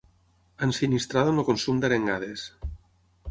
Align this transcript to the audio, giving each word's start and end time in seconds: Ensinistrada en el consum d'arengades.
Ensinistrada 0.67 1.35
en 1.35 1.43
el 1.43 1.45
consum 1.51 1.81
d'arengades. 1.83 2.47